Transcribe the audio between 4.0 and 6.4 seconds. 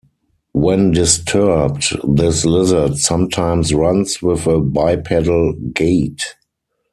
with a bipedal gait.